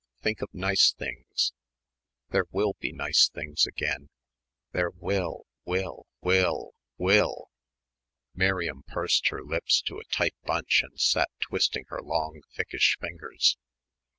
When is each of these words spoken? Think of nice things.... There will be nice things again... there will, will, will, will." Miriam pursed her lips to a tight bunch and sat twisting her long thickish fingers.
Think 0.23 0.41
of 0.41 0.49
nice 0.51 0.91
things.... 0.93 1.53
There 2.29 2.45
will 2.49 2.73
be 2.79 2.91
nice 2.91 3.29
things 3.29 3.67
again... 3.67 4.09
there 4.71 4.89
will, 4.89 5.45
will, 5.63 6.07
will, 6.21 6.73
will." 6.97 7.51
Miriam 8.33 8.81
pursed 8.87 9.27
her 9.27 9.43
lips 9.43 9.79
to 9.83 9.99
a 9.99 10.03
tight 10.05 10.33
bunch 10.43 10.81
and 10.81 10.99
sat 10.99 11.29
twisting 11.39 11.85
her 11.89 12.01
long 12.01 12.41
thickish 12.55 12.97
fingers. 12.99 13.59